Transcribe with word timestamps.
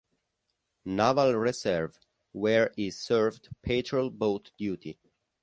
Naval 0.83 1.35
Reserve, 1.35 1.99
where 2.31 2.73
he 2.75 2.89
served 2.89 3.49
patrol 3.61 4.09
boat 4.09 4.49
duty. 4.57 4.97